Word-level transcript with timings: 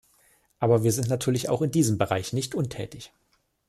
Aber 0.57 0.81
wir 0.83 0.91
sind 0.91 1.09
natürlich 1.09 1.47
auch 1.47 1.61
in 1.61 1.69
diesem 1.69 1.99
Bereich 1.99 2.33
nicht 2.33 2.55
untätig. 2.55 3.11